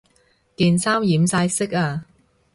[0.55, 2.03] 件衫染晒色呀